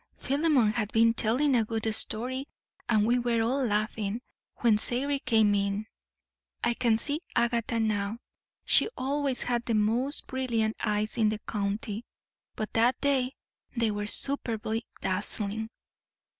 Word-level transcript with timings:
Philemon 0.17 0.71
had 0.71 0.91
been 0.91 1.13
telling 1.13 1.55
a 1.55 1.63
good 1.63 1.93
story, 1.93 2.47
and 2.89 3.05
we 3.05 3.19
were 3.19 3.43
all 3.43 3.63
laughing, 3.63 4.19
when 4.61 4.79
Sairey 4.79 5.19
came 5.19 5.53
in. 5.53 5.85
I 6.63 6.73
can 6.73 6.97
see 6.97 7.21
Agatha 7.35 7.79
now. 7.79 8.17
She 8.65 8.89
always 8.97 9.43
had 9.43 9.63
the 9.65 9.75
most 9.75 10.25
brilliant 10.25 10.75
eyes 10.79 11.19
in 11.19 11.29
the 11.29 11.37
county, 11.37 12.03
but 12.55 12.73
that 12.73 12.99
day 12.99 13.35
they 13.77 13.91
were 13.91 14.07
superbly 14.07 14.87
dazzling. 15.01 15.69